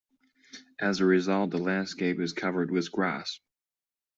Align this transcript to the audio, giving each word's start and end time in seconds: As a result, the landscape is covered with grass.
As 0.79 0.99
a 0.99 1.05
result, 1.05 1.51
the 1.51 1.59
landscape 1.59 2.19
is 2.19 2.33
covered 2.33 2.71
with 2.71 2.91
grass. 2.91 3.39